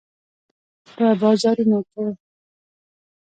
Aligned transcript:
په 0.95 1.07
بازارونو 1.21 1.79
کې 1.89 2.05